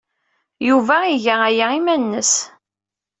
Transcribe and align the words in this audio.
Yuba 0.67 0.95
iga 1.15 1.35
aya 1.49 1.67
i 1.71 1.75
yiman-nnes. 1.75 2.33